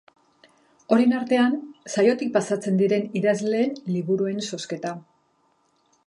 [0.95, 1.51] Horien artean,
[1.95, 4.95] saiotik pasatzen diren idazleen liburuen zozketa.